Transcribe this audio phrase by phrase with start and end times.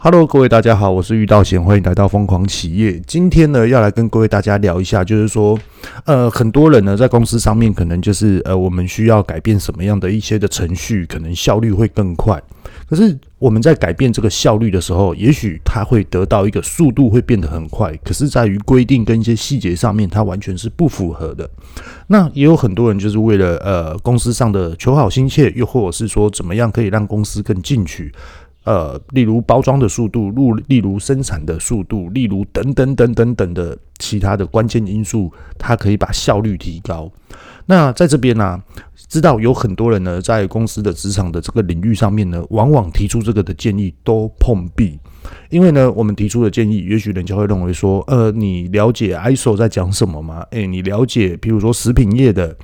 [0.00, 3.02] Hello，各位大家好，我是玉道贤，欢迎来到疯狂企业。
[3.04, 5.58] 今天呢，要来跟各位大家聊一下，就是说，
[6.04, 12.40] 呃，很多人呢在公司上面，可能就是呃，我们需要改变什么样的一些的程序，可能效率会更快。
[12.88, 21.50] 可是我们在改变这个效率的时候，也许它会得到一个速度会变得很快，可是在于规定跟一些细节上面，它完全是不符合的。
[22.06, 28.12] 那也有很多人就是为了呃公司上的求好心切，又或者是说怎么样可以让公司更进取。
[28.68, 37.10] 呃，例如包装的速度，例例如生产的速度，例如等等等等等的其他的关键因素，它可以把效率提高。
[37.64, 38.62] 那在这边呢、
[39.08, 44.98] 知道有很多人呢，在公司的职场的这个领域上面呢，往往提出这个的建议都碰壁，
[45.48, 50.44] 因为呢，我们提出的建议，也许人家会认为说，呃，你了解 ISO 在讲什么吗？
[50.50, 52.54] 诶，你了解，譬如说食品业的，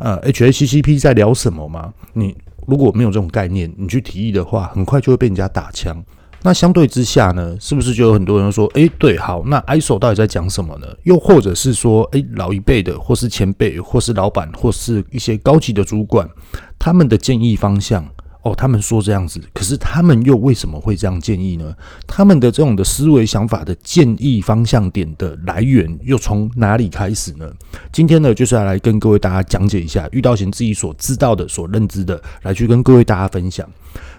[0.00, 1.94] 呃，HACCP 在聊什么吗？
[2.14, 2.34] 你。
[2.66, 6.04] 如果没有这种概念，你去提议的话，很快就会被人家打枪。
[6.44, 10.86] 那相对之下呢，是不是就有很多人说，哎，对，好，那 ISO 到底在讲什么呢？
[11.04, 16.28] 又或者是说，哎，老一辈的，或是前辈，或是老板，或是一些高级的主管，
[16.78, 18.04] 他们的建议方向。
[18.42, 21.74] 哦，他们说这样子，可是他们又为什么会这样建议呢？
[22.06, 27.48] 他们的这种的思维想法的建议方向点的来源又从哪里开始呢？
[27.92, 33.68] 今天呢，就是要来跟各位大家讲解一下玉道贤自己所知道的、所认知的，来去跟各位大家分享。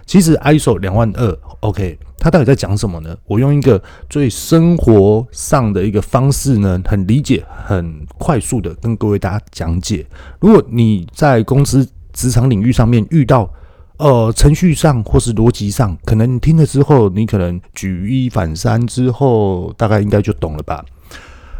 [0.06, 3.14] 其实 ISO 两万二，OK，它到底在讲什么呢？
[3.26, 10.06] 我用一个最生活上的一个方式呢，很理解、很快速的跟各位大家讲解。
[10.40, 13.50] 如果你在公司职场领域上面遇到，
[13.96, 20.84] 呃，程序上或是逻辑上，可能你听了之后，你可能举一反三之后，大概应该就懂了吧。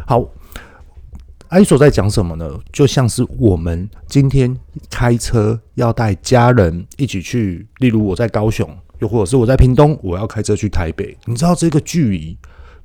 [0.05, 0.23] 好
[1.49, 2.59] ，ISO 在讲什么呢？
[2.73, 4.55] 就像是我们今天
[4.89, 8.69] 开车要带家人一起去，例如我在高雄，
[8.99, 12.37] 又或者是我在屏东，我要开车去台北，你知道这个距离。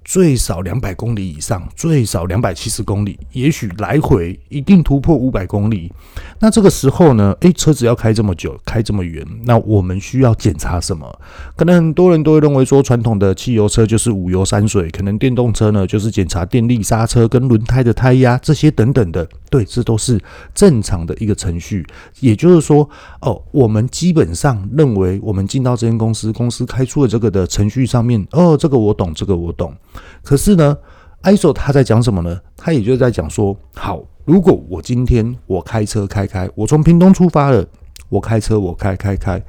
[0.04, 5.92] 最少两百公里以上，最少两百七十公里，也许来回一定突破五百公里。
[6.40, 7.36] 那这个时候呢？
[7.40, 11.20] 诶，车子要开这么久，开这么远，那我们需要检查什么？
[11.54, 19.28] 可能很多人都会认为说，传统的汽油车就是五油三水，可能电动车呢就是检查电力、刹车跟轮胎的胎压这些等等的。
[19.48, 20.20] 对，这都是
[20.54, 21.84] 正常的一个程序。
[22.20, 22.88] 也就是说，
[23.20, 29.74] 哦，我们基本上认为，我们进到这间公司，公司开出了这个的程序上面，哦，这个我懂，这个我懂。
[30.22, 30.76] 可是呢
[31.22, 32.40] ，ISO 他在讲什么呢？
[32.56, 37.66] 他也就是在讲说，好，如果我今天我开车开开，我从屏东出发了，
[38.08, 39.42] 我开车我开开开，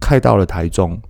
[0.00, 1.00] 开到了台中，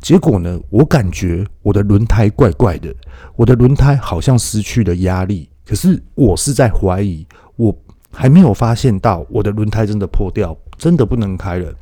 [0.00, 2.94] 结果呢，我感觉我的轮胎怪怪的，
[3.36, 5.48] 我的轮胎好像失去了压力。
[5.64, 7.26] 可是我是在怀疑，
[7.56, 7.74] 我
[8.12, 11.72] 还没有发现到我的轮胎真的破掉，真的不能开了。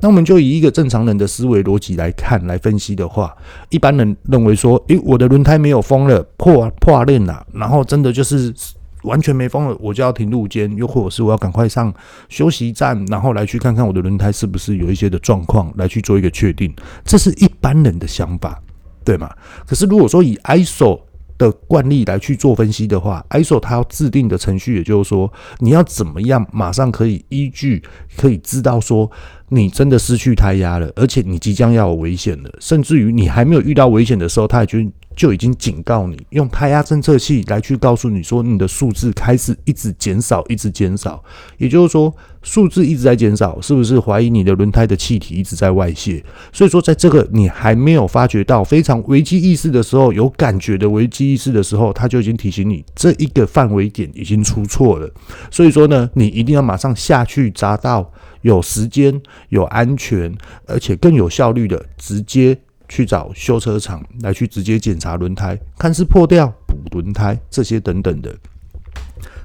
[0.00, 3.36] 那我们就以一个正常人的思维逻辑来看、来分析的话，
[3.68, 8.54] 一般人认为说，诶，我的轮胎没有风了，破破链了，然后真的就是
[9.02, 11.92] 完全没风了，我就要停路肩，又或者是我要赶快上
[12.28, 16.72] 休息站，然后来去看看我的轮胎是不是有一些的状况，来去做一个确定。
[17.04, 18.62] 这是一般人的想法，
[19.04, 19.30] 对吗？
[19.66, 21.00] 可是如果说以 ISO
[21.40, 27.82] 的惯例来去做分析的话，ISO 它要制定的程序，也就是说，你要怎么样马上可以依据
[28.18, 29.10] 可以知道说，
[29.48, 41.22] 你真的失去胎压了，而且你即将要有危险了，甚至于你还没有遇到危险的时候，它已经就已经警告你，用胎压侦测器来去告诉你说，你的数字开始一直减少，一直减少，
[41.58, 42.14] 也就是说。
[42.42, 46.24] 数字一直在减少，是不是怀疑你的轮胎的气体一直在外泄？
[46.54, 55.06] 所以说，在这个你还没有发觉到非常危机意识的时候，有感觉的危机意识的时候，它就已经提醒你这一个范围点已经出错了。
[55.50, 58.10] 所以说呢，你一定要马上下去砸到，
[58.40, 59.20] 有时间、
[59.50, 60.34] 有安全，
[60.66, 62.56] 而且更有效率的，直接
[62.90, 68.36] 去找修车厂来去直接检查轮胎，看是破掉补轮胎这些等等的。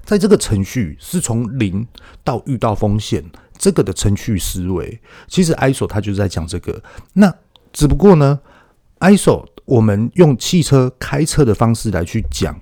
[0.03, 1.87] 在这个程序是从零
[2.23, 3.23] 到遇到风险，
[3.57, 6.81] 这个的程序思维，其实 ISO 它就是在讲这个。
[7.13, 7.33] 那
[7.71, 8.39] 只不过呢
[8.99, 12.59] ，ISO 我们用汽车开车的方式来去讲，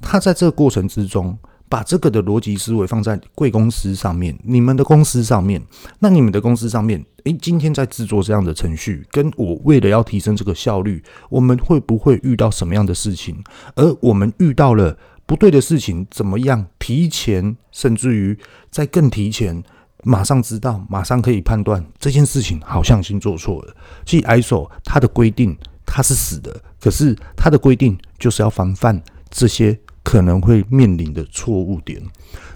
[0.00, 1.38] 它在这个过程之中，
[1.68, 5.62] 把这个的逻辑思维放在贵公司上面，你们的公司上面，
[5.98, 13.42] 那你们的公司上面，诶，今天在制作这样的程序，跟我为了要提升这个效率，我们会不会遇到什么样的事情？
[13.74, 14.96] 而我们遇到了。
[15.28, 18.38] 不对的事情怎么样提前，甚至于
[18.70, 19.62] 在更提前，
[20.02, 23.76] 马上知道，马上可以判断这件事情好像已经做错了。
[24.06, 25.54] 其实 ISO 它的规定
[25.84, 29.78] 它是死的，可是它的规定就是要防范这些
[30.08, 32.00] 可能会面临的错误点。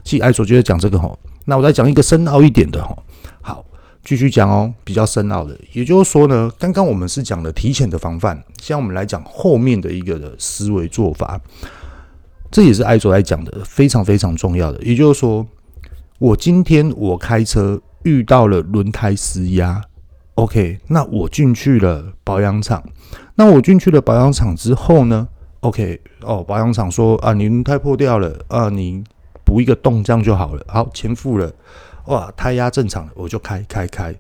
[0.03, 1.15] 其实 ISO 就在讲这个哈，
[1.45, 2.97] 那我再讲一个深奥一点的哈。
[3.43, 3.63] 好，
[4.03, 11.39] 继续讲哦，比较深奥的，也就是说呢，刚刚我们是讲的提前的防范，像我们来讲后面的一个的思维做法，
[12.51, 14.83] 这也是艾卓来讲的，非常非常重要的。
[14.83, 15.47] 也就是说，
[16.19, 19.83] 我今天我开车遇到了轮胎失压
[20.37, 22.83] ，OK，那我进去了保养厂，
[23.35, 25.29] 那我进去了保养厂之后呢
[25.62, 29.03] ，OK，哦，保养厂说啊，你轮胎破掉了啊，你
[29.44, 31.50] 补一个洞这样就好了，好，钱付了。
[32.06, 34.12] 哇，胎压正常，我就开开开，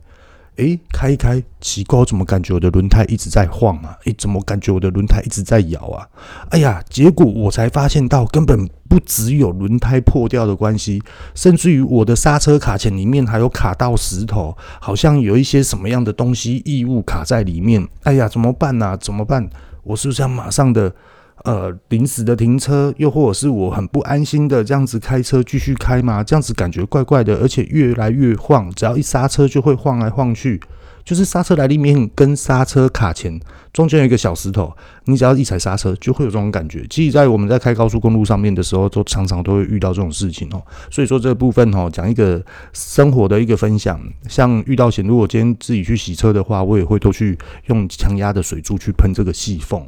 [0.54, 3.98] 诶，开一开，奇怪，怎么感觉我的轮胎一直在晃啊？
[4.04, 6.06] 诶，怎么感觉我的轮胎一直在摇啊？
[6.50, 11.02] 哎呀，结果我才发现到，根本不只有轮胎破掉的关系，
[11.34, 17.88] 甚至于我的刹车卡钳里面还有卡到石头，好像有一些什么样的东西异物卡在里面。
[18.04, 18.96] 哎呀，怎么办呢？
[18.98, 19.50] 怎么办？
[19.82, 20.94] 我是不是要马上的？
[21.44, 26.22] 呃，临时的停车，又或者是我很不安心的这样子开车继续开嘛？
[26.22, 30.60] 这样子感觉怪怪的，而且越来越晃，只要一刹车就会晃来晃去。
[31.04, 33.40] 就是刹车来历面跟刹车卡钳
[33.72, 34.70] 中间有一个小石头，
[35.06, 36.86] 你只要一踩刹车就会有这种感觉。
[36.90, 40.62] 其实，在我们在开高速公路上面的时候，都常常都会遇到这种事情哦。
[40.90, 42.44] 所以说这部分哦，讲一个
[42.74, 43.98] 生活的一个分享。
[44.28, 47.38] 像遇到险，如果今天自己去洗车的话，我也会都去
[47.68, 49.82] 用强压的水柱去喷这个细缝，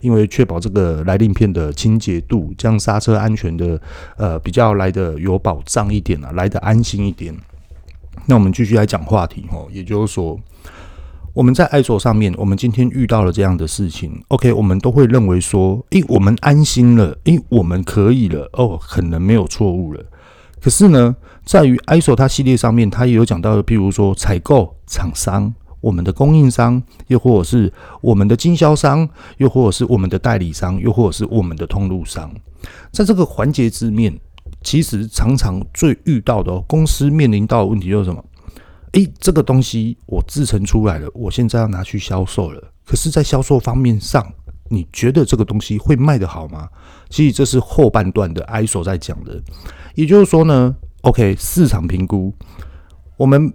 [0.00, 3.80] 因为确保这个来令片的清洁度，这样刹车安全的
[4.16, 7.32] 呃比较来的有保障一点啊，来的安心一点。
[8.28, 10.38] 那我们继续来讲话题哦，也就是说。
[11.34, 20.04] 我们在 ISO 上面，我们今天遇到了这样的事情，OK，我们都会认为说，诶，我们安心了，诶，我们可以了，哦，可能没有错误了。
[20.60, 21.14] 可是呢，
[21.44, 32.28] 在于 ISO 它系列上面，它也有讲到，譬如说采购厂商、我们的供应商，又或者是我们的经销商，又或者是我们的代理商，又或者是我们的通路商，
[32.90, 34.18] 在这个环节之面，
[34.62, 38.24] 其实常常最遇到的公司面临到的问题就是什么？
[38.92, 42.72] 诶，这个东西我制成出来了，我现在要拿去销售了。
[42.84, 44.26] 可是，在销售方面上，
[44.70, 46.68] 你觉得这个东西会卖得好吗？
[47.10, 49.40] 其实这是后半段的 ISO 在讲的。
[49.94, 52.34] 也就是说呢，OK，市场评估，
[53.16, 53.52] 我们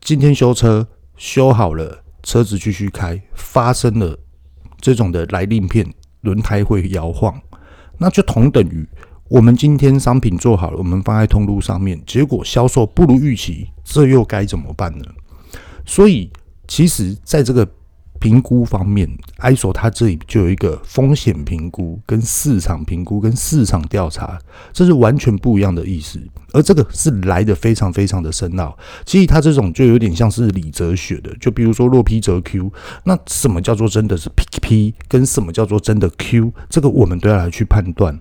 [0.00, 0.86] 今天修车
[1.16, 4.18] 修好了，车子继续开，发生了
[4.80, 5.86] 这种的来令片，
[6.22, 7.38] 轮胎会摇晃，
[7.98, 8.88] 那就同等于。
[9.32, 15.06] 我们今天商品做好了，我们放在通路上面，结果销售不如预期，这又该怎么办呢？
[15.86, 16.30] 所以，
[16.68, 17.66] 其实在这个。
[18.22, 19.10] 评估方面
[19.40, 24.38] ，ISO 它这里就有一个风险评估、跟市场评估、跟市场调查，
[24.72, 26.20] 这是完全不一样的意思。
[26.52, 28.78] 而这个是来的非常非常的深奥。
[29.04, 32.72] 其实它这种就有点像是李哲学的，就比如说洛 P 则 Q，
[33.02, 36.52] 那什么叫做真的是 P P 跟什么叫做真的 Q？
[36.70, 38.16] 这个我们都要来去判断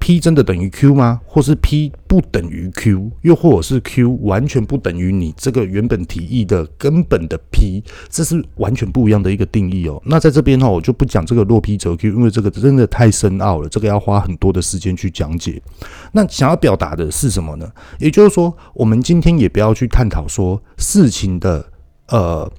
[0.00, 1.20] ，P 真的等于 Q 吗？
[1.24, 3.10] 或是 P 不等于 Q？
[3.22, 7.82] 又或者是 Q 完全不等于你这个原本提议的根本的 P？
[8.10, 9.44] 这是完全不一样的一个。
[9.54, 15.62] 定义哦，那在这边哈，我就不讲这个落 P 则 Q，因为这个真的太深奥了，这个要花很多的时间去讲解。
[16.10, 17.70] 那想要表达的是什么呢？
[18.00, 21.64] 也就是说，我们今天也不要去探讨说事情的
[22.08, 22.50] 呃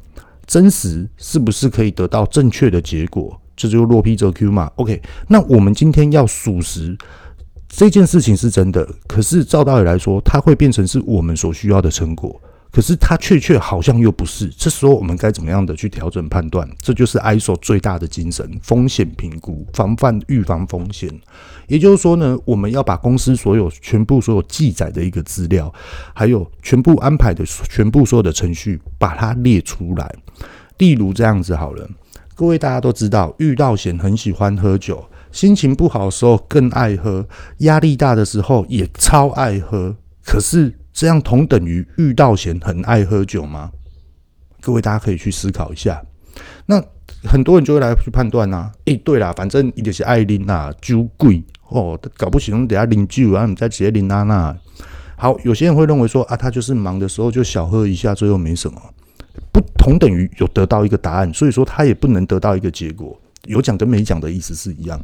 [0.45, 4.71] 真实是不是可以得到正确的结果，这就是落 P 则 Q 嘛。
[4.75, 6.97] OK，那我们今天要属实
[7.77, 12.41] 这件事情是真的，可是照道理来说，它会变成是我们所需要的成果。
[12.71, 16.65] 可是它确确好像又不是，这时候我们该怎么样的去调整判断？
[16.81, 21.09] 这就是 ISO 最大的精神：风险评估、防范、预防风险。
[21.67, 25.73] 也就是说呢，我们要把公司所有全部所有记载的一个资料，
[26.13, 30.15] 还有全部安排的全部所有的程序，把它列出来。
[30.77, 31.89] 例如这样子好了，
[32.35, 35.03] 各位大家都知道，遇到险很喜欢喝酒，
[35.35, 37.27] 心情不好的时候更爱喝，
[37.57, 39.95] 压力大的时候也超爱喝。
[40.25, 40.73] 可是。
[40.95, 43.69] 这样同等于遇到险很爱喝酒吗？
[44.61, 46.01] 各位大家可以去思考一下。
[46.67, 46.81] 那
[47.25, 54.55] 很多人就会来去判断啊，诶，对啦，反正一定是爱啉啊，酒贵哦，搞不起，等下啉酒啊，你再直接啉娜娜。
[55.17, 58.81] 好，有些人会认为说啊，他就是忙的时候就小喝一下，最后没什么，
[59.51, 65.01] 不同等于有得到一个答案，所以说他也不能得到一个结果，有讲跟没讲的意思是一样。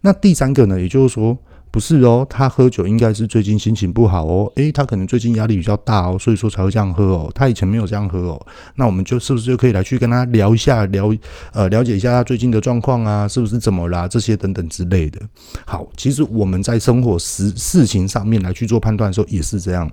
[0.00, 1.36] 那第三个呢，也就是说。
[1.72, 4.52] 不是哦，他喝酒应该是最近心情不好哦。
[4.56, 7.32] 诶，他可能最近压力比较大哦，所以说才会这样喝哦。
[7.34, 8.46] 他以前没有这样喝哦。
[8.74, 11.10] 那我们就是不是就可以来去跟他聊一下，聊
[11.54, 14.06] 呃了解一下他最近的状况啊，是不是怎么啦？
[14.06, 15.18] 这些等等之类的。
[15.64, 19.90] 好，其实我们在生活事事情上面来去做判断的时候也是这样，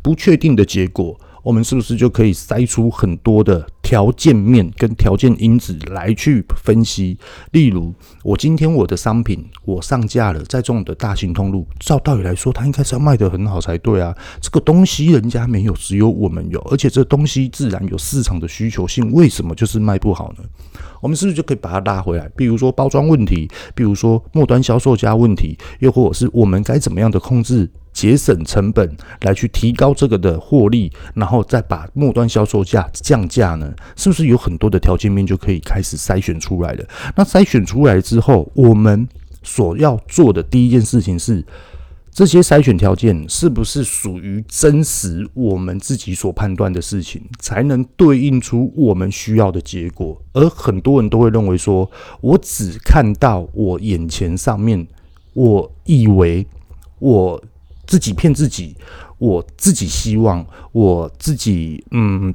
[0.00, 7.16] 不确定的结果，我们是不是就可以筛出很多的条件面跟条件因子来去分析。
[7.52, 7.90] 例如，
[8.22, 14.14] 我今天我的商品我上架了，在这种的大型通路，照道理来说，它应该是要卖得很好才对啊。
[14.42, 20.44] 这个东西人家没有，只有我们有，而且这东西自然有市场的需求性，为什么就是卖不好呢？
[21.00, 22.28] 我们是不是就可以把它拉回来？
[22.36, 33.74] 比如说包装问题，比如说末端销售家问题，又或者是我们该怎么样的控制、节省成本，来去提高这个的获利，然后再把末端销售价降价呢？
[33.96, 36.84] 是不是有很多的条件面就可以开始筛选出来了？
[37.16, 39.08] 那筛选出来之后，我们
[39.42, 41.44] 所要做的第一件事情是。
[42.10, 50.20] 这些筛选条件是不是属于真实我们自己所判断的事情，才能对应出我们需要的结果？
[50.32, 51.88] 而很多人都会认为说，
[52.20, 54.84] 我只看到我眼前上面，
[55.34, 56.44] 我以为
[56.98, 57.40] 我
[57.88, 58.76] 自己骗自己，
[59.18, 62.32] 我自己希望我自己，嗯，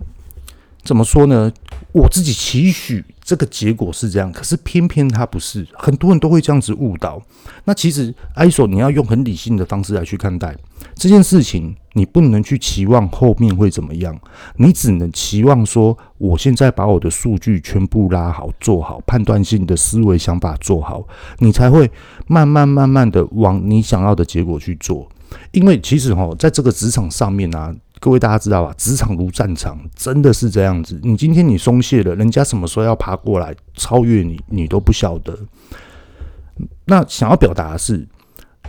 [0.84, 1.50] 怎么说呢？
[1.94, 3.06] 我自己期许。
[3.26, 7.22] 这个结果是这样，可是偏偏它不是，很多人都会这样子误导。
[7.64, 10.54] 那其实，ISO 你要用很理性的方式来去看待
[10.94, 14.20] 这件事情，你不能去期望后面会怎么样，
[14.58, 21.08] 你只能期望说，我现在把我的数据全部拉好、做好，判断性的思维想法做好，
[21.40, 21.90] 你才会
[22.28, 25.08] 慢慢慢慢的往你想要的结果去做。
[25.52, 27.76] 因为其实哦，在这个职场上面啊。
[28.00, 28.76] 各位大家知道吧？
[28.78, 31.00] 职场如战场，真的是这样子。
[31.02, 35.40] 你今天你松懈了，人家什么时候要爬过来超越你，你都不晓得。
[36.84, 38.06] 那想要表达的是，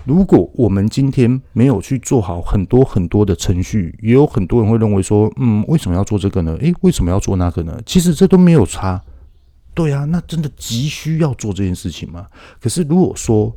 [0.05, 6.57] 如果我们今天没有去做好很多很多的程序，也有很多人会认为说，嗯，为什么要做这个呢？
[6.61, 7.77] 诶，为什么要做那个呢？
[7.85, 9.03] 其实这都没有差。
[9.75, 12.29] 对啊，那真的急需要做这件事情吗？
[12.61, 13.53] 可是如果说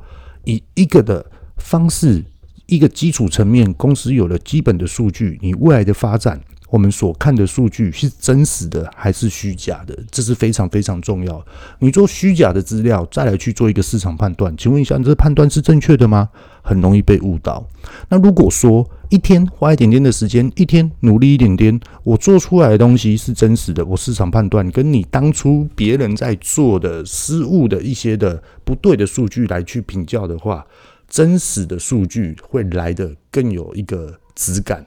[0.46, 1.24] 以一个的
[1.58, 2.26] 方式。
[2.68, 9.98] 一个基础层面，公司有了基本的数据，你未来的发展，我们所看的数据是真实的还是虚假的？
[10.12, 11.44] 这是非常非常重要。
[11.80, 16.30] 你做虚假的资料，再来去做一个市场判断，请问一下，你这判断是正确的吗？
[16.62, 17.66] 很容易被误导。
[18.10, 30.66] 那如果说一天花一点点的时间，一天努力一点点，我做出来的东西是真实的，我市场判断跟你当初别人在做的失误的一些的不对的数据来去比较的话。
[31.08, 34.86] 真实的数据会来的更有一个质感，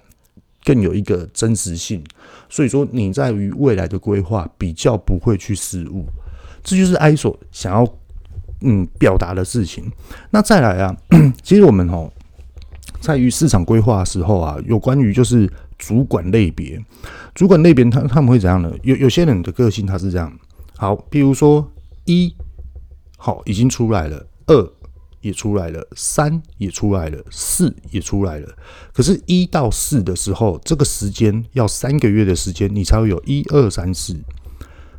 [0.64, 2.04] 更有一个真实性。
[2.48, 6.04] 所以说，你在于未来的规划比较不会去失误，
[6.62, 7.86] 这就是 ISO 想要
[8.60, 9.90] 嗯表达的事情。
[10.30, 10.96] 那再来啊，
[11.42, 12.10] 其实我们哦，
[13.00, 16.78] 在于市场规划的时候啊，有关于就是主管类别，
[17.34, 18.70] 主管类别他他们会怎样呢？
[18.82, 20.30] 有有些人的个性他是这样，
[20.76, 21.66] 好，比如说
[22.04, 22.34] 一
[23.16, 24.72] 好已经出来了，二。
[25.20, 28.48] 也出来了，三也出来了，四也出来了。
[28.92, 34.16] 可是，一到四的时候，这个时间要三个月的时间，你才会有一二三四。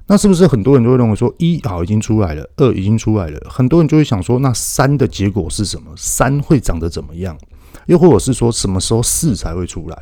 [0.07, 3.39] 那是不是很多人都会认为说，一好已经出来了，二已经出来了？
[3.49, 5.91] 很多人就会想说，那三的结果是什么？
[5.95, 7.37] 三会长得怎么样？
[7.87, 9.97] 又或者是说，什么时候四才会出来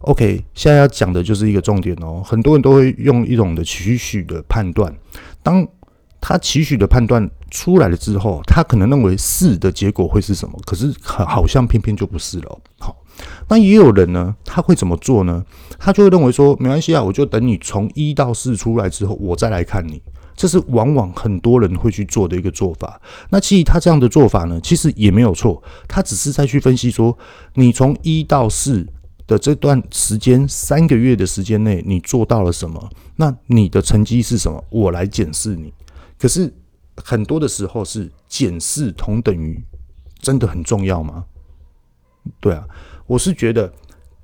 [0.00, 2.22] ？OK，现在要讲的就是一个重点哦。
[2.24, 4.94] 很多人都会用一种的期许的判断，
[5.42, 5.66] 当。
[6.28, 10.60] 他期许的判断出来了之后，他可能认为四的结果会是什么？
[10.66, 12.60] 可是好像偏偏就不是了。
[12.78, 12.94] 好，
[13.48, 15.42] 那也有人呢，他会怎么做呢？
[15.78, 20.02] 他就会认为说，没关系啊，我就等你从一到四出来之后，我再来看你。
[20.36, 23.00] 这是往往很多人会去做的一个做法。
[23.30, 25.62] 那其实他这样的做法呢，其实也没有错。
[25.88, 27.16] 他只是在去分析说，
[27.54, 28.86] 你从一到四
[29.26, 32.90] 的这段时间，三个月的时间内，你做到了什么？
[33.16, 34.62] 那你的成绩是什么？
[34.68, 35.72] 我来检视你。
[36.18, 36.52] 可是
[36.96, 39.62] 很多的时候是检视同等于
[40.20, 41.24] 真的很重要吗？
[42.40, 42.66] 对啊，
[43.06, 43.72] 我是觉得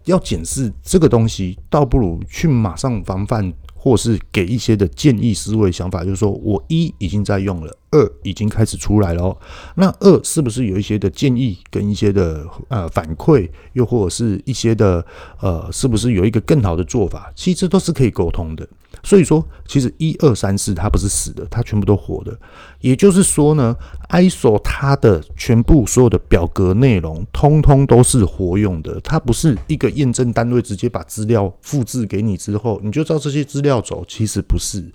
[0.04, 7.78] 要检视这个东西，倒不如去马上防范，或是给一些的建议思维想法，就是说我一已经在用了。
[7.92, 9.38] 二已经开始出来了，
[9.76, 15.06] 那二是不是有一些的建议跟一些的呃反馈，又或者是一些的
[15.40, 17.32] 呃，是不是有一个更好的做法？
[17.36, 18.68] 其实都是可以沟通的。
[19.04, 22.37] 所以说，其实一二三四它不是死的，它全部都活的。
[22.80, 23.76] 也就是说呢
[24.08, 28.99] ，ISO 它的全部所有的表格内容，通通都是活用的。
[29.02, 34.02] 它不是一个验证单位直接把资料复制给你之后，你就照这些资料走。
[34.08, 34.90] 其实不是。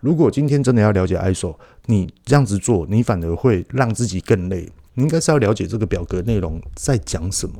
[0.00, 4.66] 如果今天真的要了解 ISO，你这样子做，你反而会让自己更累。
[4.94, 7.56] 你应该是要了解这个表格内容在讲什么，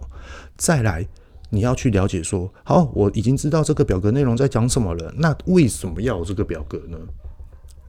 [0.56, 1.06] 再来
[1.50, 5.12] 你要去了解说，好，我已经知道这个表格内容在讲什么了。
[5.16, 6.96] 那为什么要有这个表格呢？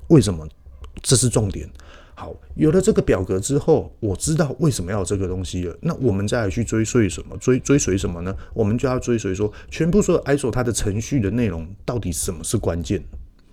[0.08, 0.48] 为什么？
[1.02, 1.70] 这是重点。
[2.16, 5.78] 好，有了这个表格之后，我知道为什么要有这个东西了。
[5.82, 7.38] 那我们再来去追随什么？
[7.38, 8.36] 追追随什么呢？
[8.54, 13.04] 我们就要追随说，全部所有 ISO 它的程序的内容到底什么是关键？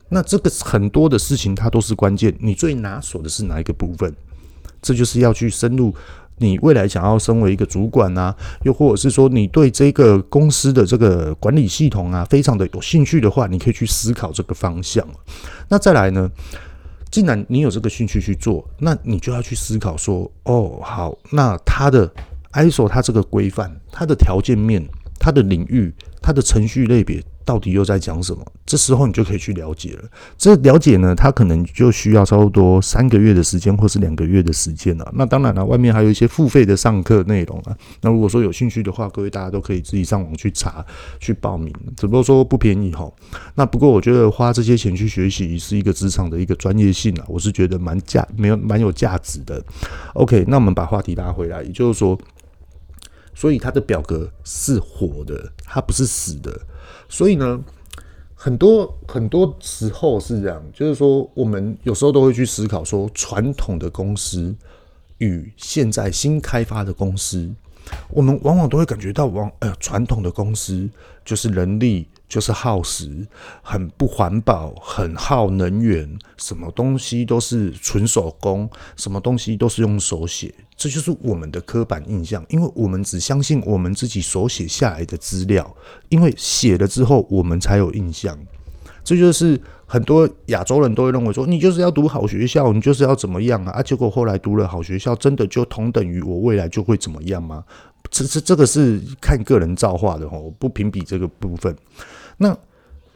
[0.09, 4.15] 那这个很多的事情它都是关键，你最拿手的是哪一个部分？
[4.81, 5.95] 这就是要去深入。
[6.39, 15.07] 你未来想要身为一个主管啊，又或者是说你对这个公司的这个管理系统啊，非常的有兴趣的话，你可以去思考这个方向。
[15.69, 16.31] 那再来呢，
[17.11, 22.11] 既然你有这个兴趣去做，那你就要去思考说，哦，好，那它的
[22.53, 24.87] ISO 它这个规范，它的条件面，
[25.19, 27.23] 它的领域，它的程序类别。
[27.49, 28.45] 到底又在讲什么？
[28.67, 30.05] 这时候你就可以去了解了。
[30.37, 35.11] 这了解呢，它可能就需要差不多三个月的时间，或是两个月的时间了。
[35.17, 37.75] 那当然了，外面还有一些付费的上课内容啊。
[38.03, 40.85] 那如果说有兴趣的话，各位大家都可以自己上网去查、
[41.19, 41.73] 去报名。
[41.97, 43.11] 只不过说不便宜哈。
[43.55, 49.65] 那不过我觉得花这些钱去学习是一个职场的一个专业性啊，我是觉得蛮价没有蛮有价值的。
[50.13, 52.19] OK，那我们把话题拉回来，也就是说，
[53.35, 56.61] 所以它的表格是活的，它不是死的。
[57.09, 57.63] 所以呢，
[58.35, 64.55] 很多很多时候是这样，就是说，我们有时候都会去思考说，传统的公司
[65.19, 67.51] 与现在新开发的公司，
[68.11, 70.89] 我们往往都会感觉到，往呃，传统的公司
[71.25, 72.07] 就是人力。
[72.29, 73.27] 就是耗时，
[73.63, 82.45] 很不环保，很耗能源，什么东西都是纯手工，什么东西都是用手写，这就是我们的刻板印象。
[82.51, 85.75] 因为我们只相信我们自己手写下来的资料，
[86.11, 88.39] 因为写了之后我们才有印象。
[89.03, 93.73] 这就是很多亚洲人都会认为说，你就是要读好学校，你就是要怎么样啊？
[93.73, 97.65] 啊，结果后来读了好学校，真的就同等于我未来就会怎么样吗？
[98.11, 101.75] 这这这个是看个人造化的哦，不评比这个部分。
[102.39, 102.57] 那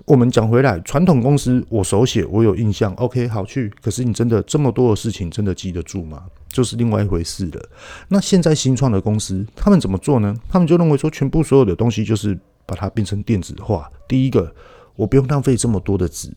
[0.05, 3.73] 我们讲回来，传统公司我手写我有印象，OK 好去。
[3.81, 6.25] 可是你真的这么多的事情真的记得住吗？
[6.49, 7.69] 就是另外一回事了。
[8.09, 10.35] 那现在新创的公司，他们怎么做呢？
[10.49, 13.91] 他们就认为说，全部所有的东西就是把它变成电子化。
[14.09, 14.53] 第一个，
[14.97, 16.31] 我不用浪费这么多的纸。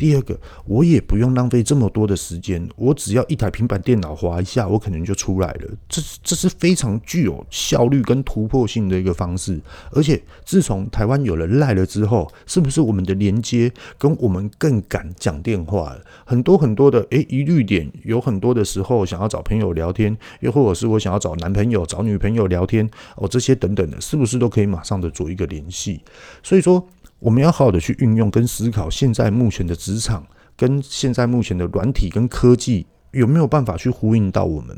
[0.00, 5.68] 第二个，我也不用浪费这么多的时间，我只要一台平板电脑滑一下，我可能就出来了。
[5.90, 9.60] 这这是非常具有效率跟突破性的一个方式。
[9.92, 16.00] 而且自从台湾有了 LINE 了之后，是不是我们的连接跟我们更敢讲电话了？
[16.24, 26.00] 很多很多的诶疑虑点，有很多的时候想要找朋友聊天，又或者是我想要找男朋友、找女朋友聊天哦，这些等等的，是不是都可以马上的做一个联系？
[26.42, 26.88] 所以说。
[27.20, 34.76] 我们要好好的去运用跟思考，现在目前的职场跟现在目前的软体跟科技有没有办法去呼应到我们？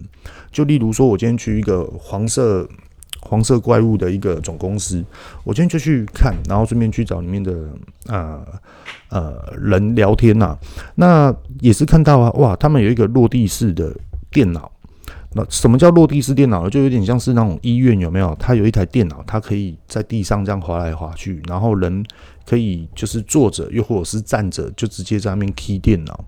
[0.50, 2.68] 就例如说，我今天去一个黄色
[3.20, 5.04] 黄色怪物的一个总公司，
[5.44, 7.54] 我今天就去看，然后顺便去找里面的
[8.08, 8.44] 呃
[9.08, 10.58] 呃人聊天呐、
[10.96, 13.94] 那也是看到啊，哇，他们有一个落地式的
[14.30, 14.70] 电脑。
[15.34, 16.68] 那什么叫落地式电脑呢？
[16.68, 18.36] 就有点像是那种医院有没有？
[18.38, 22.04] 它有一台电脑，它可以在地上这样滑来滑去，然后人
[22.46, 26.24] 可以就是坐着，又或者是站着，就直接在那边 key 电脑。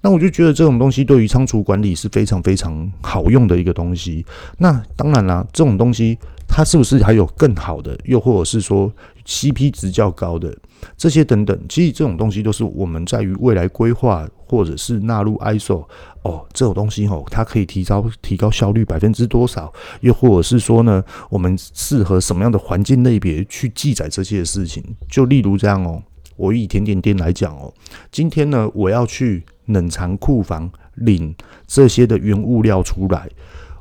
[0.00, 4.24] 那我就觉得这种东西对于仓储管理是非常非常好用的一个东西。
[4.58, 7.98] 那当然啦，这种东西它是不是还有更好的？
[8.04, 8.90] 又或者是说
[9.28, 10.56] CP 值较高的？
[10.96, 15.84] 这些等等，其实这种东西都是我们在于未来规划，或者是纳入 ISO
[16.22, 19.70] 哦，这种东西哦，它可以提高提高效率百分之多少？
[20.00, 24.82] 又或者是说呢，我们适合什么样的环境类别去记载这些事情？
[25.10, 26.02] 就例如这样哦，
[26.36, 27.74] 我以甜点店来讲哦，
[28.10, 31.34] 今天呢，我要去冷藏库房领
[31.66, 33.28] 这些的原物料出来，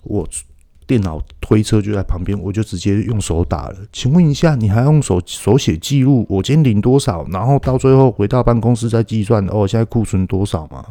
[0.03, 0.27] 我。
[0.87, 3.75] 电脑推车就在旁边，我就直接用手打了。
[3.91, 10.83] 请问一下，你还用手手写记录我今天领多少，然后到最后回到办公室再计算哦，现在库存多少吗？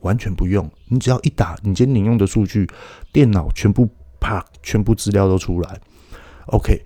[0.00, 2.66] 完全不用，你只要一打，你今天领用的数据，
[3.12, 3.88] 电脑全部
[4.18, 5.78] 啪，全部资料都出来。
[6.46, 6.82] OK，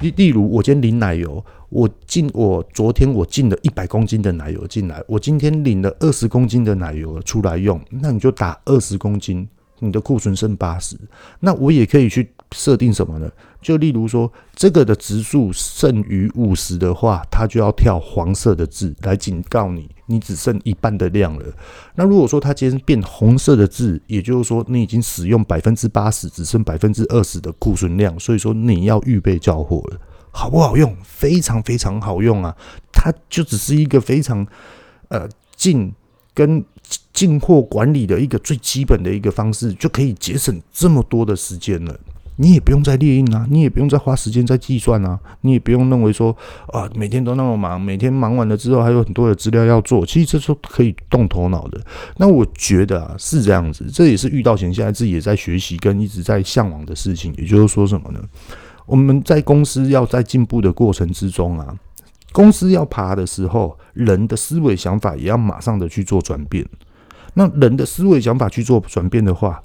[0.00, 9.48] 例例如我今天领奶油，我进我昨天我进了一百公斤的奶油进来，我今天领了二十公斤的奶油出来用，那你就打二十公斤。
[9.80, 10.96] 你的库存剩八十，
[11.40, 13.30] 那我也可以去设定什么呢？
[13.60, 21.44] 就例如说，这个的值数剩余五十的话，它就要跳黄色的字来警告你，你只剩一半的量了。
[21.96, 30.96] 那如果说它今天变红色的字，也就是说你已经使用百分之八十，只剩百分之二十的库存量，所以说你要预备交货了，好不好用？
[31.02, 32.56] 非常非常好用啊！
[32.92, 34.46] 它就只是一个非常
[35.08, 35.92] 呃近
[36.32, 36.64] 跟。
[37.12, 41.98] 进货管理的一个最基本的一个方式，就可以节省这么多的时间了。
[42.40, 46.30] 你也不用再列印啊，你也不用再花时间再计算啊，你也不用认为说
[46.68, 50.06] 啊，每天都那么忙，每天忙完了之后还有很多的资料要做。
[50.06, 51.80] 其实这是可以动头脑的。
[52.16, 57.34] 那我觉得啊，是这样子，这也是遇到前现在自己也在学习跟一直在向往的事情。
[57.36, 58.20] 也就是说什么呢？
[58.86, 61.74] 我们在公司要在进步的过程之中啊。
[62.32, 66.66] 公司要爬的时候，人的思维想法也要马上的去做转变。
[67.34, 69.62] 那人的思维想法去做转变的话，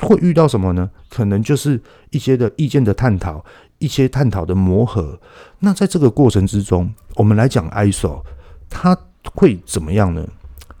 [0.00, 0.90] 会遇到什么呢？
[1.08, 3.44] 可能就是一些的意见的探讨，
[3.78, 5.18] 一些探讨的磨合。
[5.60, 8.22] 那在这个过程之中，我们来讲 ISO，
[8.68, 8.96] 它
[9.34, 10.26] 会怎么样呢？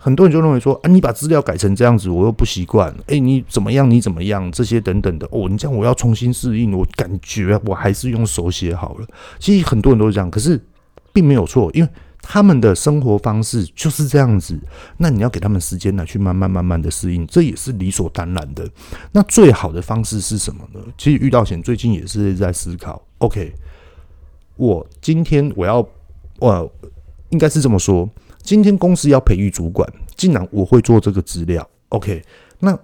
[0.02, 2.94] 很多人就认为说啊，你把资料改成这样子，我又不习惯。
[3.08, 3.90] 诶，你怎么样？
[3.90, 4.50] 你怎么样？
[4.50, 9.06] 这些等等的哦，你这样我要重新适应，我感觉我还是用手写好了。
[9.38, 10.58] 其实很多人都是这样，可是
[11.12, 11.90] 并没有错，因为
[12.22, 14.58] 他们的生活方式就是这样子。
[14.98, 18.68] 那你要给他们时间来去慢慢慢慢的适应，这也是理所当然的。
[19.12, 20.80] 那最好的方式是什么呢？
[20.98, 23.02] 其实遇到险最近也是在思考。
[23.18, 23.52] OK，
[24.56, 25.86] 我今天我要，
[26.38, 26.72] 我
[27.30, 28.08] 应该是这么说。
[28.42, 32.22] 今天公司要培育主管，既然我会做这个资料，OK，
[32.60, 32.78] 那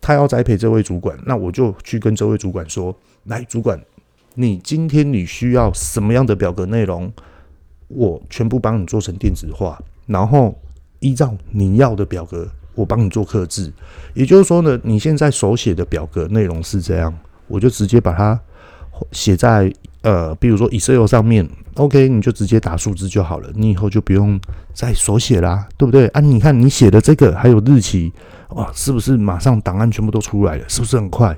[0.00, 3.78] 他要栽培这位主管，那我就去跟这位主管说：来，主管，
[4.34, 7.10] 你今天你需要什么样的表格内容，
[7.90, 10.58] 我全部帮你做成电子化，然后
[11.00, 13.72] 依照你要的表格，我帮你做刻字。
[14.14, 17.12] 也就是说呢，你现在手写的表格内容是这样，
[17.46, 18.40] 我就直接把它
[19.12, 19.72] 写在。
[20.02, 24.40] 呃，比如说 Excel 上面，OK，你就直接打数字就好了，你以后就不用
[24.72, 26.20] 再手写啦，对不对啊？
[26.22, 28.10] 你看你写的这个还有日期，
[28.54, 30.64] 哇，是不是马上档案全部都出来了？
[30.70, 31.36] 是不是很快？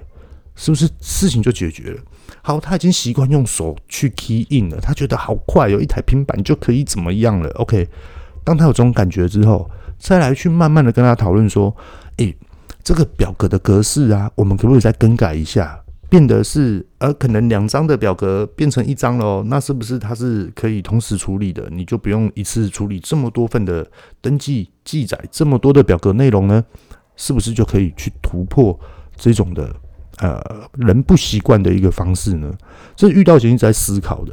[0.55, 2.01] 是不是事情就解决了？
[2.43, 7.89] 好，他已经习惯用手去 key in 了，他觉得好快，有一台平板就可以怎么样了？OK，
[8.45, 11.75] 当他有这种感觉之后，再来去慢慢的跟他讨论说，
[12.17, 12.37] 诶，
[12.83, 15.79] 这个表格的格式啊，我们可不可以再更改一下？
[16.09, 21.67] 变得是，呃，可能两张的表格变成一张喽，那是不是它是可以同时处理的？
[21.71, 26.63] 你就不用一次处理这么多份的登记记载，这么多的表格内容呢？
[27.17, 28.79] 是不是就可以去突破
[29.17, 29.75] 这种的
[30.23, 30.41] 呃
[30.79, 32.51] 人不习惯的一个方式呢？
[32.97, 34.33] 这遇到前一直在思考的。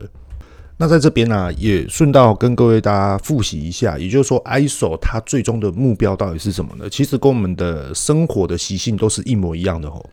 [0.78, 6.90] 那在这边呢、也顺道跟各位大家复习一下，也就是说，ISO 它最终的目标到底是什么呢？
[6.90, 10.06] 其实跟我们的生活的习性都是一模一样的哦。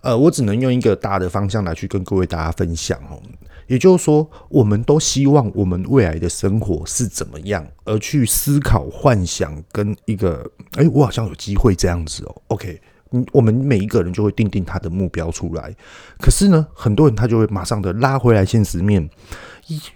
[0.00, 3.22] 呃，我只能用一个大的方向来去跟各位大家分享哦。
[3.68, 12.42] 也就是说，我们都希望我们未来的生活是怎么样，而去思考、幻想跟一个，哎，我好像有机会这样子哦。
[12.48, 12.80] OK，
[13.32, 15.74] 我们每一个人就会定定他的目标出来。
[16.18, 19.08] 可是呢，很多人他就会马上的拉回来现实面，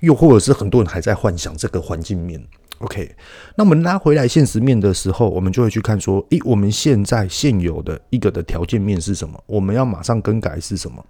[0.01, 2.45] 又或者是很多人还在幻想这个环境面。
[2.81, 3.15] OK，
[3.57, 9.39] 那我们拉回来现实面的时候，我们就会去看说，诶，我们现在现有的一个的条件面是什么？
[9.47, 11.05] 我们要马上更改是什么？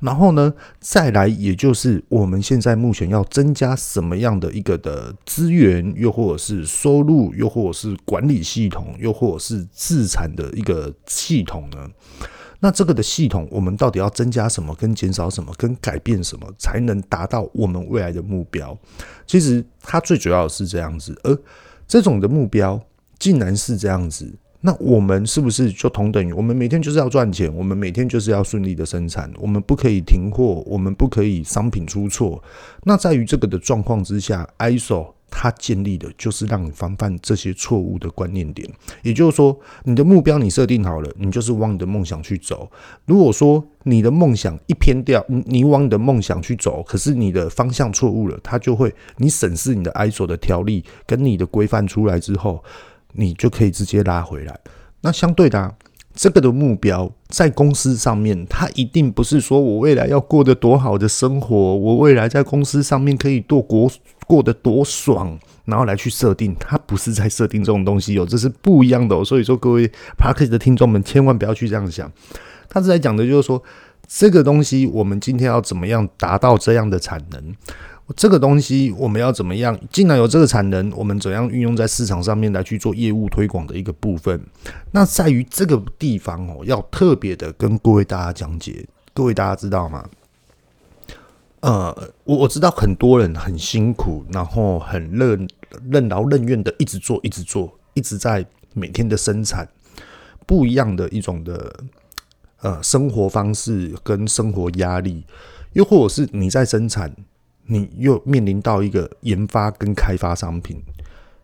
[0.00, 11.88] 然后呢，再来，也就是我们现在目前要增加什么样的一个的资源，又或者是收入，又或者是管理系统，又或者是自产的一个系统呢？
[12.64, 18.74] 那这个的系统，我们到底要增加什么，跟减少什么，跟改变什么，才能达到我们未来的目标？
[19.26, 21.38] 其实它最主要的是这样子，而
[21.86, 22.80] 这种的目标
[23.18, 32.42] 竟然是这样子，那我们是不是就同等于我们每天就是要赚钱，我们每天就是要顺利的生产，我们不可以停货，我们不可以商品出错？
[32.84, 35.12] 那在于这个的状况之下，ISO。
[35.44, 38.66] 它建立的就是让你防范这些错误的观念点，
[39.02, 42.66] 也就是说，你的目标你设定好了，你就是往你的梦想去走。
[43.04, 52.64] 如果说你的梦想一偏掉，你往你的梦想去走，可是你的方向错误了，它就会你审视你的 ISO 的条例跟你的规范出来之后，
[53.12, 54.58] 你就可以直接拉回来。
[55.02, 55.74] 那相对的啊，
[56.14, 63.90] 这个的目标在公司上面，它一定不是说我未来要过得多好的生活，我未来在公司上面可以多过
[64.26, 69.24] 过得多爽，然后来去设定，它不是在设定这种东西哦，这是不一样的哦。
[69.24, 72.10] 所以说，各位 Podcast 的听众们，千万不要去这样想。
[72.68, 73.60] 他是在讲的就是说，
[74.06, 77.54] 这个东西我们今天要怎么样达到这样的产能？
[78.14, 79.78] 这个东西我们要怎么样？
[79.90, 84.38] 既然有这个产能，我们怎样运用在市场上面来去做业务推广的一个部分？
[84.92, 88.86] 那在于这个地方哦，要特别的跟各位大家讲解。
[89.14, 90.06] 各位大家知道吗？
[91.60, 95.48] 呃，我我知道很多人很辛苦，然后很任
[95.88, 99.66] 任劳任怨的一直做，一直做，一直在每天的生产，
[100.44, 101.74] 不一样的一种的
[102.60, 105.24] 呃生活方式跟生活压力，
[105.72, 107.16] 又或者是你在生产。
[107.66, 110.82] 你又面临到一个研发跟开发商品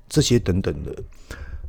[0.08, 0.94] 这些等等的，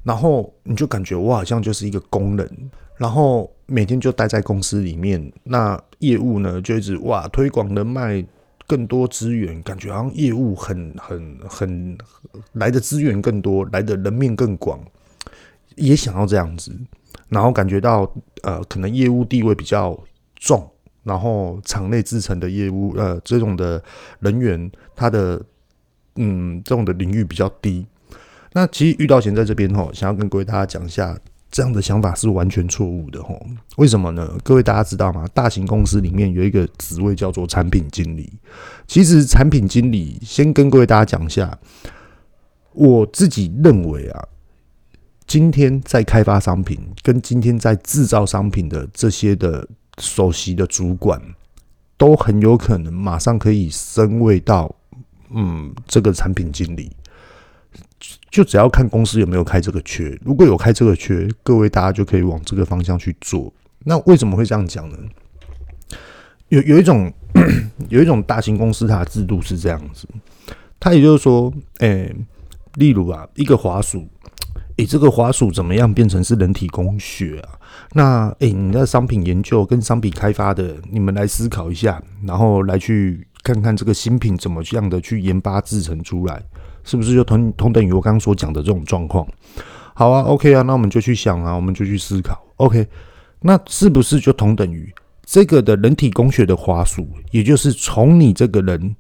[0.04, 8.26] 然后你就感觉我好像就是一个工人，然后每天就待在公司里面，那业务呢就一直哇推广人脉
[8.68, 11.98] 更多资源，感觉好像业务很很很
[12.54, 14.80] 来的资源更多，来的人面更广，
[15.76, 16.72] 也想要这样子，
[17.30, 18.12] 然后感觉到
[18.44, 19.98] 呃可能业务地位比较
[20.36, 20.71] 重。
[21.04, 23.82] 然后厂内制成的业务，呃，这种的
[24.20, 25.42] 人员，他的
[26.16, 27.86] 嗯，这种的领域比较低。
[28.54, 31.18] 那其实遇到钱在这边哈，想要跟各位大家讲一下，
[31.50, 33.42] 这样的想法是完全错误的吼。
[33.78, 34.38] 为什么呢？
[34.44, 35.26] 各位大家知道吗？
[35.34, 38.32] 大型公司里面有一个职位叫做产品经理。
[38.88, 41.58] 其实产品经理，先跟各位大家讲一下，
[42.74, 44.28] 我自己认为啊，
[45.26, 49.66] 今天在开发商品跟今天在制造商品的这些的
[50.00, 51.22] 首席的主管，
[51.98, 54.74] 都很有可能马上可以升位到
[55.34, 56.92] 嗯这个产品经理。
[58.32, 63.54] 就只要看公司有没有开这个缺，如果有开这个缺，各位大家就可以往这个方向去做。
[63.80, 64.98] 那为什么会这样讲呢？
[66.48, 67.12] 有有一种
[67.90, 70.08] 有一种大型公司，它的制度是这样子，
[70.80, 72.16] 它也就是说，诶、
[72.76, 74.08] 例如啊，一个滑鼠，
[74.78, 77.60] 诶、这个滑鼠怎么样变成是人体工学啊？
[77.94, 86.42] 那哎、欸，你的商品研究跟商品开发的，你们来思考一下，然后来去看看这个新品怎么样的去研发制成出来。
[86.84, 89.28] 是不是就同同等于我刚刚所讲的这种状况？
[89.94, 92.42] 好啊，OK 啊，那我们就去想啊，我们就去思考。
[92.56, 92.88] OK，
[93.42, 94.92] 那是不是就同等于
[95.24, 98.96] 这个的人体工学的滑鼠，也就是从你这个人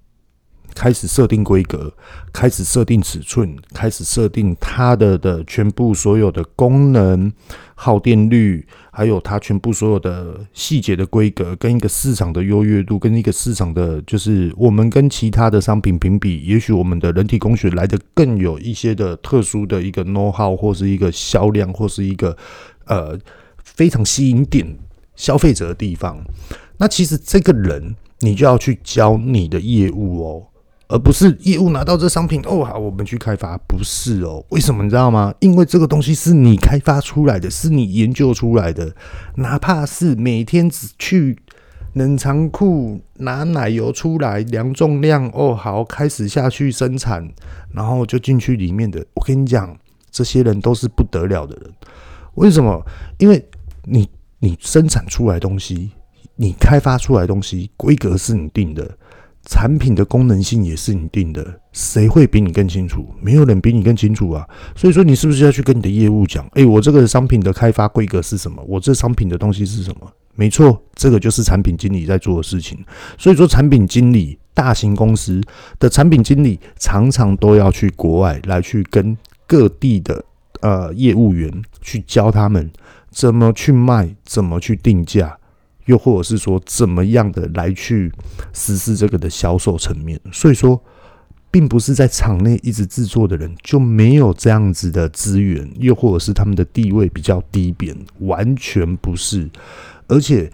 [0.73, 1.93] 开始设定规格，
[2.34, 7.31] 开始设定尺寸，开始设定它的的全部所有的功能、
[7.75, 22.36] 耗电率，还有它全部所有的细节的规格，跟一个市场的优越度，跟一个市场的，就是我们跟其他的商品评比，也许我们的人体工学来的更有一些的特殊的一个 know how，或是一个销量，或是一个
[22.86, 23.17] 呃
[23.63, 24.77] 非常吸引点
[25.15, 26.23] 消费者的地方。
[26.77, 30.47] 那其实这个人，你就要去教你的业务哦。
[30.91, 34.45] 而不是业务拿到这商品哦，好，我们去开发，不是哦？
[34.49, 35.34] 为什么你知道吗？
[35.39, 38.93] 因为这个东西是你开发出来的，是你研究出来的。
[39.36, 41.39] 哪怕是每天只去
[41.93, 47.25] 冷藏库拿奶油出来量重量哦，好，开始下去生产，
[47.73, 49.06] 然后就进去里面的。
[49.13, 49.73] 我跟你讲，
[50.12, 51.71] 这些人都是不得了的人。
[52.36, 52.86] 为什么？
[53.17, 53.41] 因为
[53.86, 55.91] 你你生产出来东西，
[56.36, 58.97] 你开发出来东西，规格是你定的。
[59.45, 63.08] 产品的功能性也是你定的，谁会比你更清楚？
[63.19, 64.47] 没有人比你更清楚啊！
[64.75, 66.47] 所以说，你是不是要去跟你的业务讲？
[66.54, 68.63] 诶，我这个商品的开发规格是什么？
[68.67, 70.12] 我这商品的东西是什么？
[70.36, 72.77] 没错，这个就是产品经理在做的事情。
[73.17, 75.41] 所以说，产品经理，大型公司
[75.80, 80.23] 的产品经理常常都要去国外来去跟各地的
[80.62, 81.51] 呃业务员
[81.82, 82.71] 去教他们
[83.10, 85.38] 怎么去卖，怎么去定价。
[85.91, 88.10] 又或者是说，怎么样的来去
[88.54, 90.17] 实施这个的销售层面？
[90.32, 90.82] 所以说，
[91.51, 99.49] 并不是在场内一直制作的人就没有这样子的资源，又或者是他们的地位比较低贬，完全不是。
[100.08, 100.49] 而且，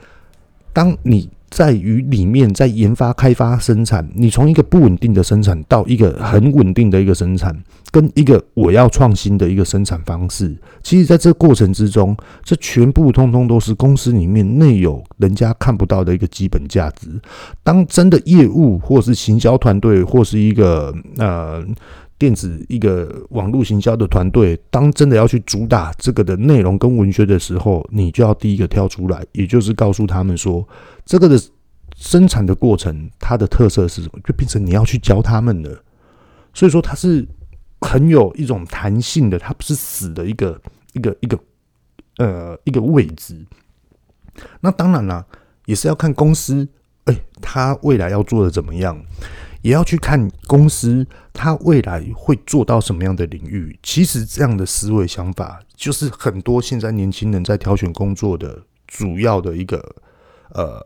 [0.74, 7.56] 当你在于里面，在研发、开发、生产，你从一个不稳定的生产到一个很稳定的一个生产，
[7.90, 17.08] 跟一个我要创新的一个生产方式，其实在这过程之中，这全部通通都是公司里面内有人家看不到的一个基本价值。
[17.64, 21.66] 当真的业务或是行销团队，或是一个呃
[22.18, 30.68] 电子一个网络行销的团队，当真的要去主打这个的内容跟文学的时候，你就要第一个跳出来，也就是告诉他们说。
[31.06, 31.40] 这个的
[31.96, 34.20] 生产的过程，它的特色是什么？
[34.24, 35.82] 就变成你要去教他们的，
[36.54, 37.26] 所以说它是
[37.82, 40.60] 很有一种弹性的，它不是死的一个
[40.94, 41.40] 一个一个
[42.18, 43.46] 呃一个位置。
[44.60, 45.26] 那当然啦，
[45.66, 46.68] 也是要看公司，
[47.06, 49.00] 哎，它未来要做的怎么样，
[49.62, 53.78] 也要去看公司它未来会做到什么样的领域。
[53.82, 59.96] 其实这样的思维想法，就是很多现在年轻人在挑选工作的主要的一个。
[60.52, 60.82] 呃，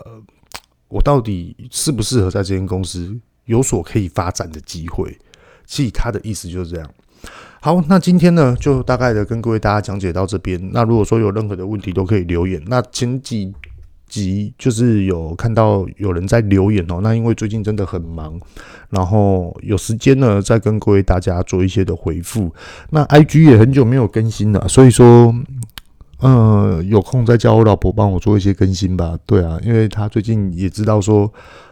[0.87, 5.15] 我到底适不适合在这间公司有所可以发展的机会？
[5.67, 6.91] 其实他的意思就是这样。
[7.61, 10.59] 好，那今天呢，就大概的跟各位大家讲解到这边。
[10.73, 12.59] 那如果说有任何的问题，都可以留言。
[12.65, 13.53] 那前几
[14.11, 16.99] 集就是有看到有人在留言哦。
[17.01, 18.39] 那因为最近真的很忙，
[18.91, 22.53] 然后有时间呢，再跟各位大家做一些的回复。
[22.91, 25.33] 那 IG 也很久没有更新了，所以说。
[26.23, 29.17] 嗯，有空再叫我老婆帮我做一些更新吧。
[29.25, 31.25] 对啊，因为她最近也知道说，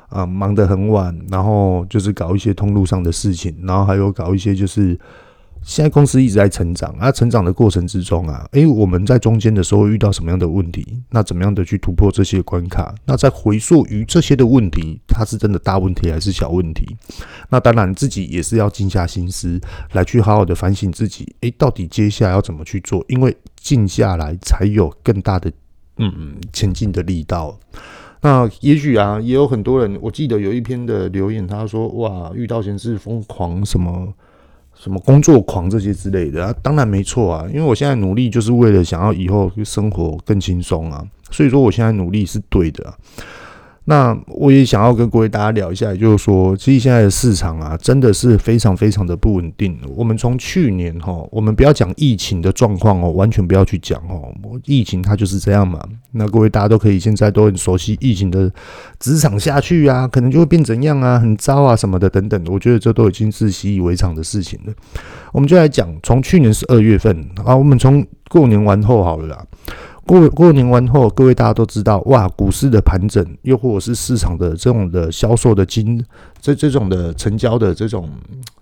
[0.08, 4.98] 啊、嗯，忙得很晚，然后就是搞一些通路上的事情，然后还有搞一些就是。
[5.62, 10.86] 现在公司一直在成长，啊，成长的过程之中啊，诶，我们在中间的时候遇到什么样的问题？
[11.12, 12.94] 那怎么样的去突破这些关卡？
[13.06, 16.88] 那在回溯于这些的问题，它是真的大问题还是小问题？
[17.50, 19.60] 那当然自己也是要静下心思
[19.92, 23.04] 来去好好的反省自己，诶，到底接下来要怎么去做？
[23.08, 25.52] 因为静下来才有更大的
[25.98, 27.60] 嗯前进的力道。
[28.22, 34.14] 那也许啊，也有很多人，我记得有一篇的留言，他说：“哇，遇到闲是疯狂什么
[34.82, 42.94] 什么工作狂这些之类的啊。”当然没错啊，因为我现在努力就是为了想要以后生活更轻松啊，所以说我现在努力是对的。
[43.90, 49.76] 那我也想要跟各位大家聊一下，也就是说，其实现在的市场啊，真的是非常非常的不稳定。
[49.96, 54.32] 我们从去年哈，我们不要讲疫情的状况哦，完全不要去讲哦，
[54.66, 55.82] 疫情它就是这样嘛。
[56.12, 58.52] 那各位大家都可以现在都很熟悉疫情的
[59.00, 62.40] 职场下去啊，可能就会变怎样啊，很糟啊什么的等等。
[62.48, 64.74] 我觉得这都已经是习以为常的事情了。
[65.34, 69.44] 我们就来讲，从去年十二月份啊，我们从过年完后好了啦。
[70.10, 76.04] 过过年完后，各位大家都知道，哇，股市的盘整，又或者是市场的这种的销售的金，
[76.42, 78.10] 这这种的成交的这种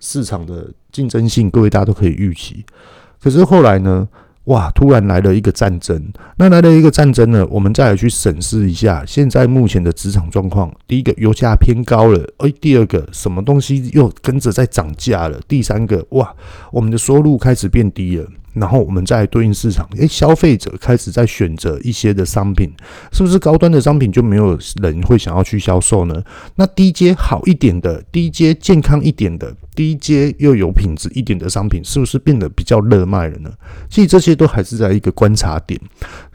[0.02, 2.66] 市场的竞争性，各位大家都可以预期。
[3.22, 4.06] 可是后来呢，
[4.48, 6.12] 哇，突然来了一个战争。
[6.36, 10.70] 那来了一个战争呢，我们再来去审视一下现在目前的职场状况。
[10.86, 15.40] 第一个，油价偏高了，诶，第二个，什么东西又跟着在涨价了？
[15.48, 16.36] 第三个，哇，
[16.74, 18.28] 我们的收入开始变低了。
[18.60, 22.72] 然后我们再对应市场，诶，消费者开始在选择一些的商品，
[23.12, 26.24] 是不是高端的商品就没有人会想要去销售呢？
[26.56, 33.52] 那低阶好一点的，低阶健康一点的，低阶又有品质一点的商品，是不是变得比较热卖了呢？
[33.90, 35.80] 其实这些都还是在一个观察点。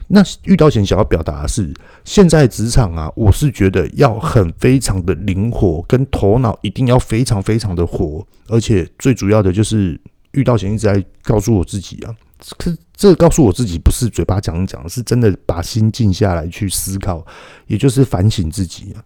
[0.07, 9.99] 那遇到钱想要表达的是，现在职场啊，我是觉得要很非常的灵活，跟头脑一定要非常非常的活，而且最主要的就是。
[10.33, 12.13] 遇到钱一直在告诉我自己啊，
[12.57, 17.25] 可是这告诉我自己不是嘴巴讲讲，是真的把心静下来去思考，
[17.67, 19.03] 也就是反省自己啊。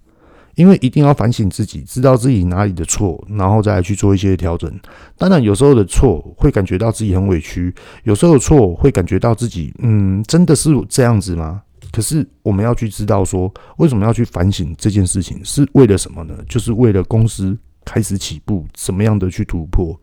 [0.56, 4.68] 因为一定要反省自己，知道自己哪里的错，然后再去做一些调整。
[5.16, 7.72] 当然，有时候的错会感觉到自己很委屈，
[8.06, 11.62] 有时候的错会感觉到自己，嗯，真的是这样子吗？
[11.92, 16.36] 可是我们要去知道说，为什么要去反省这件事情，是为了什么呢？
[16.50, 17.56] 就是为了公司
[17.88, 19.98] 开始起步，怎么样的去突破。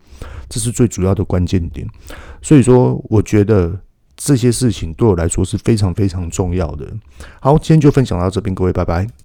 [0.49, 1.87] 这是最主要的关键点，
[2.41, 3.79] 所以说，我觉得
[4.15, 6.91] 这些事情对我来说是非常非常重要的。
[7.39, 9.24] 好，今天就分享到这边，各位，拜拜。